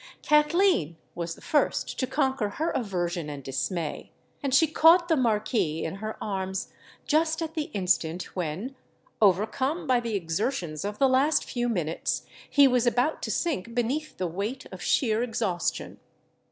[0.23, 4.09] Kathleen was the first to conquer her aversion and dismay;
[4.41, 6.69] and she caught the Marquis in her arms
[7.05, 8.73] just at the instant when,
[9.21, 14.17] overcome by the exertions of the last few minutes, he was about to sink beneath
[14.17, 15.99] the weight of sheer exhaustion.